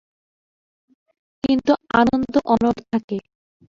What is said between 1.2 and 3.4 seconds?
কিন্তু আনন্দ অনড় থাকে।